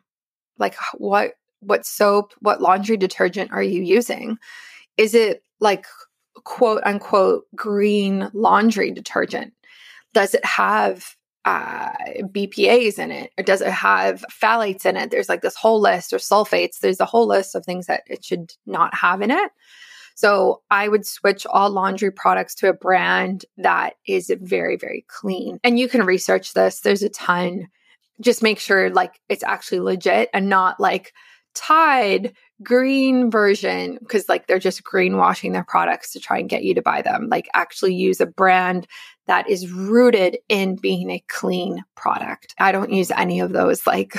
[0.58, 4.38] Like what what soap, what laundry detergent are you using?
[4.98, 5.86] Is it like
[6.44, 9.54] quote unquote green laundry detergent?
[10.14, 13.32] Does it have uh, BPAs in it?
[13.38, 15.12] Or does it have phthalates in it?
[15.12, 16.80] There's like this whole list, or sulfates.
[16.80, 19.52] There's a whole list of things that it should not have in it.
[20.20, 25.62] So I would switch all laundry products to a brand that is very, very clean.
[25.64, 26.82] And you can research this.
[26.82, 27.70] There's a ton.
[28.20, 31.14] Just make sure like it's actually legit and not like
[31.56, 36.74] Tide green version because like they're just greenwashing their products to try and get you
[36.74, 37.30] to buy them.
[37.30, 38.88] Like actually use a brand
[39.28, 42.56] that is rooted in being a clean product.
[42.60, 44.16] I don't use any of those like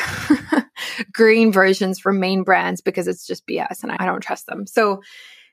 [1.13, 4.67] green versions from main brands because it's just BS and I don't trust them.
[4.67, 5.03] So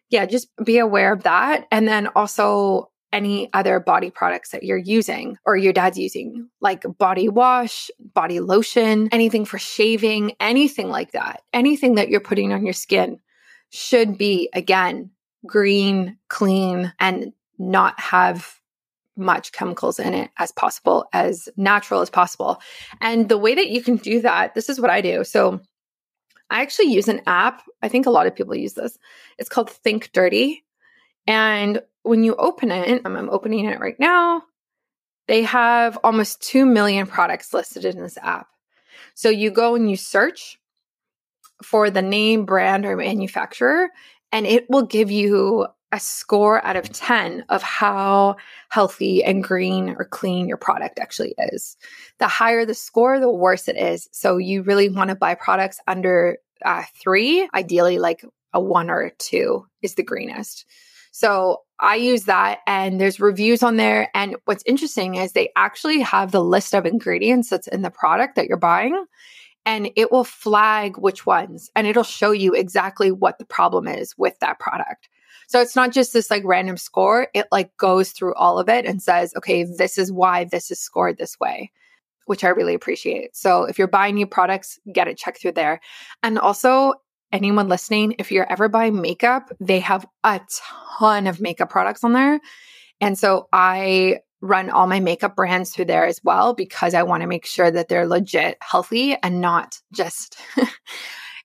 [0.10, 1.67] yeah, just be aware of that.
[1.72, 6.84] And then also any other body products that you're using or your dad's using, like
[6.98, 12.65] body wash, body lotion, anything for shaving, anything like that, anything that you're putting on
[12.65, 13.20] your skin
[13.70, 15.10] should be, again,
[15.46, 18.60] green, clean, and not have
[19.15, 22.62] much chemicals in it as possible, as natural as possible.
[23.02, 25.24] And the way that you can do that, this is what I do.
[25.24, 25.62] So
[26.50, 27.64] I actually use an app.
[27.82, 28.98] I think a lot of people use this.
[29.38, 30.64] It's called Think Dirty.
[31.26, 34.44] And when you open it, um, I'm opening it right now,
[35.28, 38.48] they have almost 2 million products listed in this app.
[39.14, 40.58] So you go and you search
[41.64, 43.90] for the name, brand, or manufacturer,
[44.32, 48.36] and it will give you a score out of 10 of how
[48.69, 51.78] healthy and green or clean your product actually is.
[52.19, 54.10] The higher the score, the worse it is.
[54.12, 59.02] So you really want to buy products under uh, three, ideally like a one or
[59.02, 60.65] a two is the greenest.
[61.12, 64.10] So I use that and there's reviews on there.
[64.13, 68.36] And what's interesting is they actually have the list of ingredients that's in the product
[68.36, 69.06] that you're buying
[69.65, 74.17] and it will flag which ones and it'll show you exactly what the problem is
[74.17, 75.10] with that product.
[75.48, 78.86] So it's not just this like random score, it like goes through all of it
[78.86, 81.72] and says, okay, this is why this is scored this way,
[82.26, 83.36] which I really appreciate.
[83.36, 85.80] So if you're buying new products, get it checked through there.
[86.22, 86.94] And also,
[87.32, 90.42] anyone listening, if you're ever buying makeup, they have a
[91.00, 92.40] ton of makeup products on there.
[93.00, 97.22] And so I run all my makeup brands through there as well because I want
[97.22, 100.38] to make sure that they're legit healthy and not just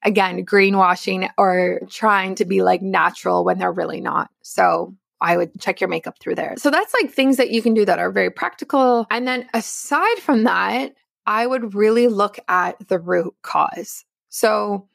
[0.05, 4.31] again, greenwashing or trying to be like natural when they're really not.
[4.43, 6.55] So I would check your makeup through there.
[6.57, 9.07] So that's like things that you can do that are very practical.
[9.11, 10.95] And then aside from that,
[11.27, 14.05] I would really look at the root cause.
[14.29, 14.89] So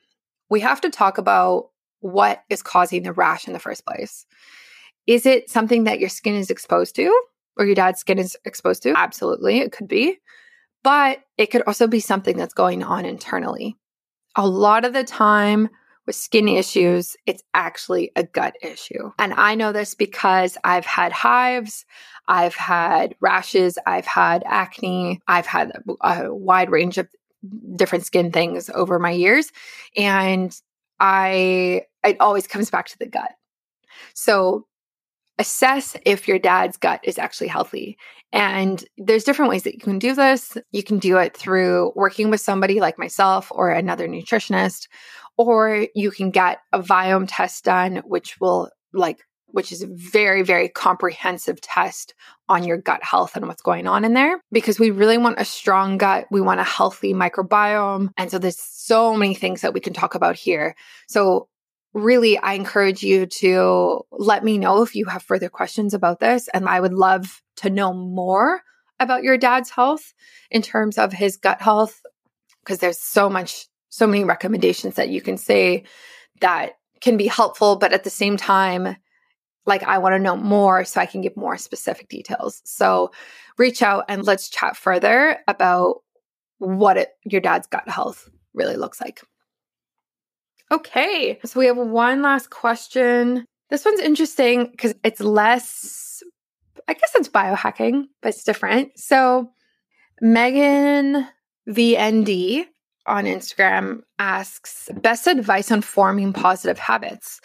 [0.50, 1.70] we have to talk about
[2.02, 4.26] what is causing the rash in the first place.
[5.06, 7.22] Is it something that your skin is exposed to
[7.58, 8.94] or your dad's skin is exposed to?
[8.98, 10.20] Absolutely, it could be.
[10.84, 13.78] But it could also be something that's going on internally
[14.38, 15.68] a lot of the time
[16.06, 19.12] with skin issues, it's actually a gut issue.
[19.20, 21.86] And I know this because I've had hives,
[22.28, 27.10] I've had rashes, I've had acne, I've had a, wide range of
[27.76, 29.52] different skin things over my years.
[29.98, 30.56] And
[31.00, 33.32] I, it always comes back to the gut.
[34.14, 34.66] So
[35.40, 37.98] assess if your dad's gut is actually healthy.
[38.34, 40.58] And there's different ways that you can do this.
[40.72, 44.88] You can do it through working with somebody like myself or another nutritionist,
[45.38, 49.20] or you can get a Viome test done, which will like
[49.50, 52.14] which is a very, very comprehensive test
[52.50, 55.46] on your gut health and what's going on in there because we really want a
[55.46, 56.26] strong gut.
[56.30, 58.10] We want a healthy microbiome.
[58.18, 60.76] And so there's so many things that we can talk about here.
[61.08, 61.48] So
[61.98, 66.48] really, I encourage you to let me know if you have further questions about this.
[66.54, 68.62] And I would love to know more
[69.00, 70.14] about your dad's health
[70.52, 72.02] in terms of his gut health,
[72.64, 75.84] because there's so much, so many recommendations that you can say
[76.42, 77.76] that can be helpful.
[77.76, 78.96] But at the same time,
[79.66, 82.62] like I want to know more so I can give more specific details.
[82.64, 83.12] So
[83.58, 86.04] reach out and let's chat further about
[86.60, 89.22] what it, your dad's gut health really looks like.
[90.72, 91.40] Okay.
[91.46, 93.46] So we have one last question.
[93.70, 96.22] This one's interesting because it's less,
[96.88, 98.98] I guess it's biohacking, but it's different.
[98.98, 99.50] So
[100.22, 101.28] Megan
[101.68, 102.66] VND
[103.06, 107.40] on Instagram asks best advice on forming positive habits,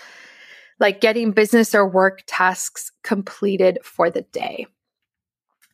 [0.81, 4.67] like getting business or work tasks completed for the day.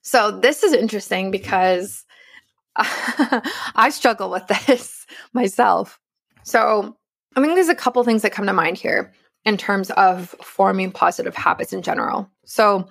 [0.02, 2.04] So this is interesting because
[2.76, 5.98] I struggle with this myself.
[6.42, 6.96] So
[7.36, 9.12] I think there's a couple things that come to mind here
[9.44, 12.30] in terms of forming positive habits in general.
[12.44, 12.88] So,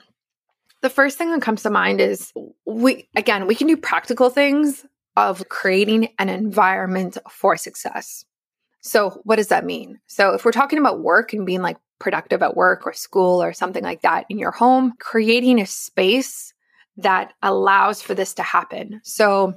[0.82, 2.32] the first thing that comes to mind is
[2.66, 8.24] we, again, we can do practical things of creating an environment for success.
[8.82, 10.00] So, what does that mean?
[10.08, 13.54] So, if we're talking about work and being like productive at work or school or
[13.54, 16.54] something like that in your home, creating a space
[16.98, 19.02] that allows for this to happen.
[19.04, 19.56] So,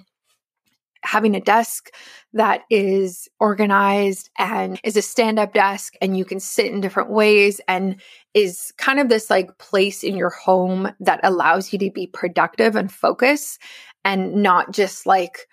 [1.03, 1.91] having a desk
[2.33, 7.11] that is organized and is a stand up desk and you can sit in different
[7.11, 8.01] ways and
[8.35, 12.77] is kind of this like place in your home that allows you to be productive
[12.77, 13.59] and focus
[14.05, 15.47] and not just like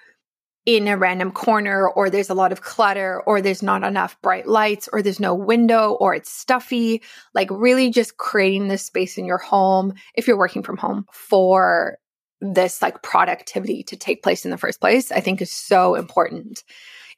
[0.68, 4.48] in a random corner or there's a lot of clutter or there's not enough bright
[4.48, 7.02] lights or there's no window or it's stuffy.
[7.34, 11.98] Like really just creating this space in your home if you're working from home for
[12.42, 16.64] this like productivity to take place in the first place, I think is so important.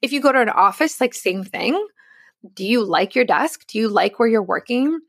[0.01, 1.85] If you go to an office, like same thing.
[2.53, 3.67] Do you like your desk?
[3.67, 4.99] Do you like where you're working?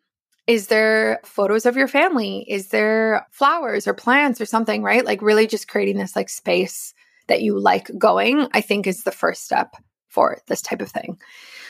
[0.46, 2.44] Is there photos of your family?
[2.48, 5.04] Is there flowers or plants or something, right?
[5.04, 6.92] Like really just creating this like space
[7.28, 9.76] that you like going, I think is the first step
[10.08, 11.18] for this type of thing.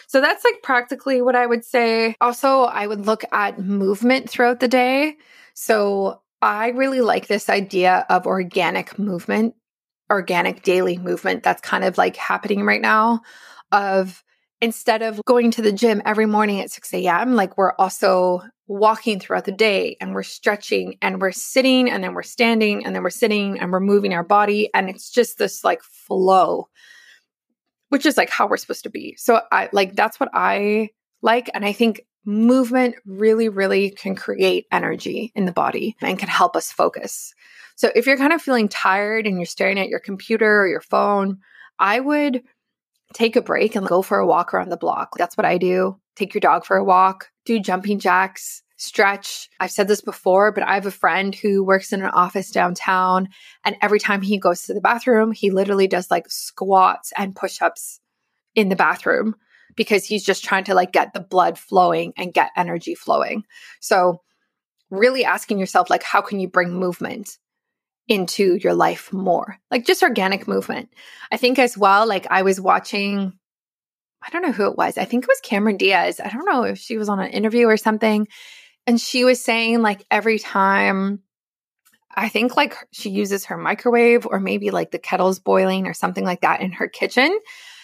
[0.06, 2.16] So that's like practically what I would say.
[2.20, 5.18] Also, I would look at movement throughout the day.
[5.52, 9.54] So I really like this idea of organic movement,
[10.10, 13.20] organic daily movement that's kind of like happening right now
[13.72, 14.24] of
[14.60, 19.18] instead of going to the gym every morning at 6 a.m., like we're also walking
[19.18, 23.02] throughout the day and we're stretching and we're sitting and then we're standing and then
[23.02, 24.70] we're sitting and we're moving our body.
[24.74, 26.68] And it's just this like flow,
[27.88, 29.16] which is like how we're supposed to be.
[29.16, 30.90] So I like that's what I
[31.22, 31.50] like.
[31.52, 36.56] And I think movement really, really can create energy in the body and can help
[36.56, 37.34] us focus.
[37.76, 40.82] So if you're kind of feeling tired and you're staring at your computer or your
[40.82, 41.38] phone,
[41.78, 42.42] I would
[43.14, 45.16] take a break and go for a walk around the block.
[45.16, 45.98] That's what I do.
[46.14, 49.48] Take your dog for a walk, do jumping jacks, stretch.
[49.58, 53.28] I've said this before, but I have a friend who works in an office downtown.
[53.64, 57.60] And every time he goes to the bathroom, he literally does like squats and push
[57.62, 58.00] ups
[58.54, 59.36] in the bathroom
[59.76, 63.44] because he's just trying to like get the blood flowing and get energy flowing.
[63.80, 64.22] So,
[64.90, 67.38] really asking yourself, like, how can you bring movement
[68.08, 69.58] into your life more?
[69.70, 70.88] Like, just organic movement.
[71.30, 73.32] I think as well, like, I was watching,
[74.20, 74.98] I don't know who it was.
[74.98, 76.20] I think it was Cameron Diaz.
[76.22, 78.26] I don't know if she was on an interview or something.
[78.86, 81.22] And she was saying, like, every time
[82.14, 86.24] I think like she uses her microwave or maybe like the kettle's boiling or something
[86.24, 87.38] like that in her kitchen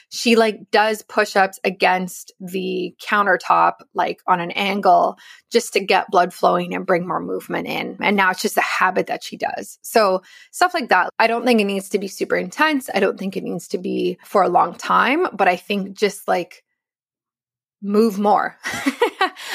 [0.08, 5.18] she like does push-ups against the countertop like on an angle
[5.50, 7.96] just to get blood flowing and bring more movement in.
[8.00, 9.78] And now it's just a habit that she does.
[9.82, 12.88] So stuff like that i don't think it needs to be super intense.
[12.94, 16.28] I don't think it needs to be for a long time but i think just
[16.28, 16.62] like
[17.82, 18.56] move more.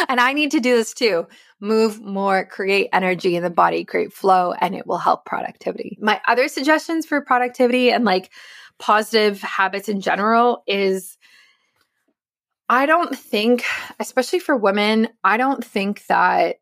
[0.08, 1.28] And i need to do this too.
[1.62, 5.98] Move more, create energy in the body, create flow, and it will help productivity.
[6.02, 8.32] My other suggestions for productivity and like
[8.82, 11.18] positive habits in general is
[12.68, 13.64] I don't think,
[14.00, 16.58] especially for women, I don't think that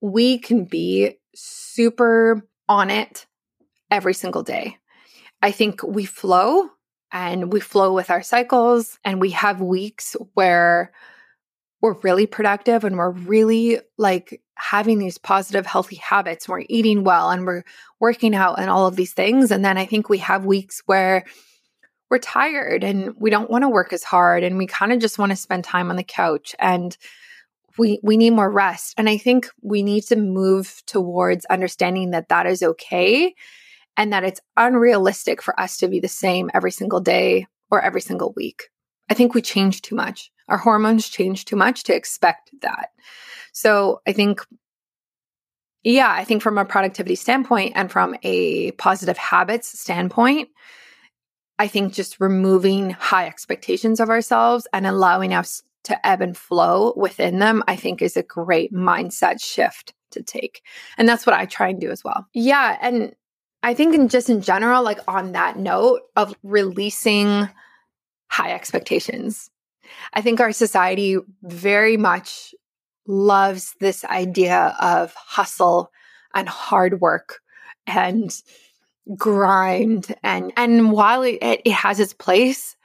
[0.00, 3.26] we can be super on it
[3.90, 4.78] every single day.
[5.42, 6.70] I think we flow
[7.12, 10.92] and we flow with our cycles, and we have weeks where
[11.82, 16.48] we're really productive and we're really like having these positive, healthy habits.
[16.48, 17.64] We're eating well and we're
[17.98, 19.50] working out and all of these things.
[19.50, 21.24] And then I think we have weeks where
[22.10, 25.18] we're tired and we don't want to work as hard and we kind of just
[25.18, 26.96] want to spend time on the couch and
[27.78, 32.28] we we need more rest and i think we need to move towards understanding that
[32.28, 33.34] that is okay
[33.96, 38.02] and that it's unrealistic for us to be the same every single day or every
[38.02, 38.68] single week
[39.10, 42.90] i think we change too much our hormones change too much to expect that.
[43.52, 44.40] So I think,
[45.82, 50.50] yeah, I think from a productivity standpoint and from a positive habits standpoint,
[51.58, 56.92] I think just removing high expectations of ourselves and allowing us to ebb and flow
[56.96, 60.62] within them, I think is a great mindset shift to take.
[60.98, 62.26] And that's what I try and do as well.
[62.34, 62.76] Yeah.
[62.80, 63.14] And
[63.62, 67.48] I think in just in general, like on that note of releasing
[68.32, 69.50] high expectations,
[70.14, 72.54] I think our society very much
[73.06, 75.90] loves this idea of hustle
[76.34, 77.40] and hard work
[77.86, 78.32] and
[79.16, 82.76] grind and and while it, it has its place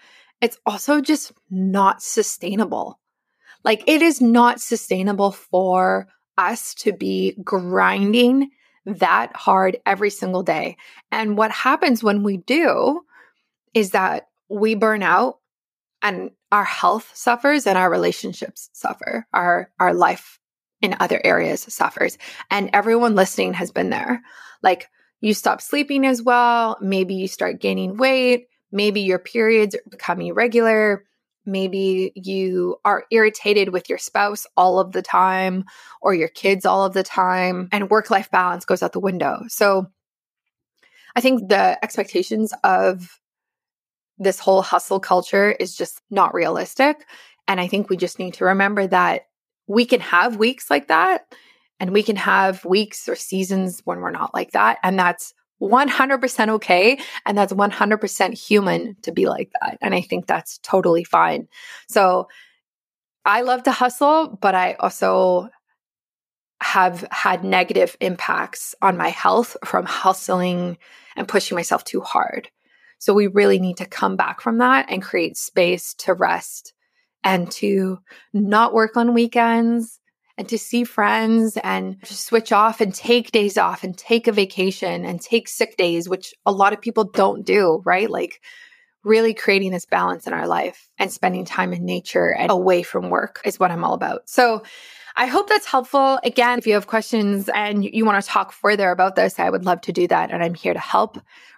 [0.41, 2.99] it's also just not sustainable.
[3.63, 8.51] Like it is not sustainable for us to be grinding
[8.85, 10.77] that hard every single day.
[11.11, 13.01] And what happens when we do
[13.73, 15.39] is that we burn out
[16.01, 19.27] and our health suffers and our relationships suffer.
[19.33, 20.39] Our our life
[20.81, 22.17] in other areas suffers.
[22.51, 24.21] And everyone listening has been there.
[24.61, 24.87] Like
[25.21, 26.77] you stop sleeping as well.
[26.81, 28.47] Maybe you start gaining weight.
[28.71, 31.03] Maybe your periods become irregular
[31.47, 35.63] maybe you are irritated with your spouse all of the time
[36.01, 39.41] or your kids all of the time and work life balance goes out the window.
[39.47, 39.87] So
[41.15, 43.19] i think the expectations of
[44.17, 47.05] this whole hustle culture is just not realistic.
[47.47, 49.27] And I think we just need to remember that
[49.67, 51.33] we can have weeks like that
[51.79, 54.77] and we can have weeks or seasons when we're not like that.
[54.83, 56.99] And that's 100% okay.
[57.25, 59.77] And that's 100% human to be like that.
[59.81, 61.47] And I think that's totally fine.
[61.89, 62.27] So
[63.25, 65.49] I love to hustle, but I also
[66.61, 70.77] have had negative impacts on my health from hustling
[71.15, 72.49] and pushing myself too hard.
[72.99, 76.73] So we really need to come back from that and create space to rest
[77.23, 77.99] and to
[78.33, 79.99] not work on weekends
[80.37, 85.03] and to see friends and switch off and take days off and take a vacation
[85.03, 88.09] and take sick days, which a lot of people don't do, right?
[88.09, 88.41] Like
[89.03, 93.09] really creating this balance in our life and spending time in nature and away from
[93.09, 94.29] work is what I'm all about.
[94.29, 94.63] So
[95.15, 96.19] I hope that's helpful.
[96.23, 99.65] Again, if you have questions and you want to talk further about this, I would
[99.65, 100.29] love to do that.
[100.29, 101.17] And I'm here to help.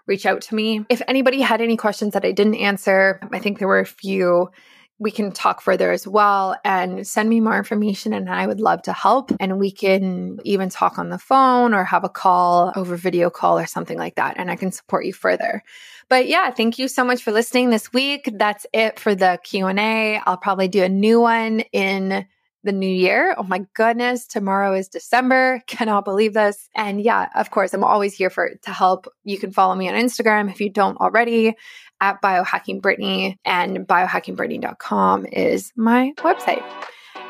[0.10, 0.84] Reach out to me.
[0.90, 4.50] If anybody had any questions that I didn't answer, I think there were a few
[4.98, 8.82] we can talk further as well and send me more information and I would love
[8.82, 12.98] to help and we can even talk on the phone or have a call over
[12.98, 15.64] video call or something like that and I can support you further.
[16.10, 18.30] But yeah, thank you so much for listening this week.
[18.34, 20.20] That's it for the Q&A.
[20.26, 22.26] I'll probably do a new one in
[22.64, 23.36] the new year.
[23.38, 25.62] Oh my goodness, tomorrow is December.
[25.68, 26.70] Cannot believe this.
[26.76, 29.08] And yeah, of course, I'm always here for to help.
[29.24, 31.56] You can follow me on Instagram if you don't already
[32.02, 36.64] at biohacking Brittany and biohackingbrittany.com is my website.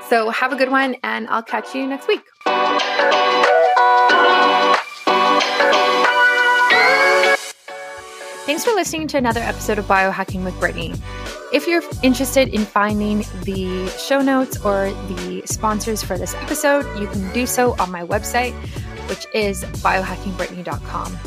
[0.07, 2.21] So have a good one and I'll catch you next week.
[8.45, 10.95] Thanks for listening to another episode of Biohacking with Brittany.
[11.52, 17.08] If you're interested in finding the show notes or the sponsors for this episode, you
[17.08, 18.54] can do so on my website,
[19.10, 21.18] which is biohackingbrittany.com.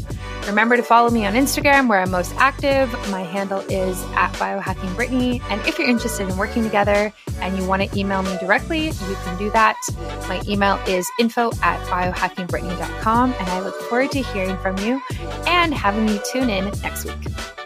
[0.47, 2.91] Remember to follow me on Instagram where I'm most active.
[3.11, 5.41] My handle is at biohackingbrittany.
[5.51, 9.17] And if you're interested in working together and you want to email me directly, you
[9.25, 9.77] can do that.
[10.29, 13.33] My email is info at biohackingbrittany.com.
[13.33, 15.01] And I look forward to hearing from you
[15.47, 17.62] and having you tune in next week.